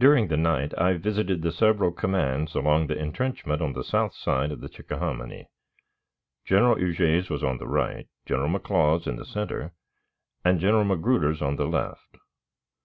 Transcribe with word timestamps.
During 0.00 0.26
the 0.26 0.36
night 0.36 0.76
I 0.76 0.94
visited 0.94 1.42
the 1.42 1.52
several 1.52 1.92
commands 1.92 2.56
along 2.56 2.88
the 2.88 2.98
intrenchment 2.98 3.62
on 3.62 3.74
the 3.74 3.84
south 3.84 4.12
side 4.12 4.50
of 4.50 4.60
the 4.60 4.68
Chickahominy. 4.68 5.46
General 6.44 6.74
Huger's 6.74 7.30
was 7.30 7.44
on 7.44 7.58
the 7.58 7.68
right, 7.68 8.08
General 8.26 8.50
McLaws's 8.58 9.06
in 9.06 9.14
the 9.14 9.24
center, 9.24 9.72
and 10.44 10.58
General 10.58 10.82
Magruder's 10.82 11.42
on 11.42 11.54
the 11.54 11.68
left. 11.68 12.16